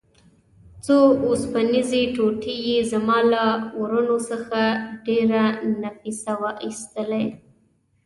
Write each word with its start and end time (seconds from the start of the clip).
څو 0.85 0.97
اوسپنیزې 1.27 2.01
ټوټې 2.15 2.55
یې 2.67 2.79
زما 2.91 3.17
له 3.31 3.43
ورنو 3.79 4.17
څخه 4.29 4.47
په 4.49 4.61
ډېره 5.05 5.43
نفیسه 5.83 6.33
وه 6.41 6.51
ایستې. 6.65 7.23